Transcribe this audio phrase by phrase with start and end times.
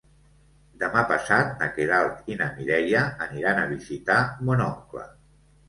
[0.83, 4.19] Demà passat na Queralt i na Mireia aniran a visitar
[4.51, 5.09] mon oncle.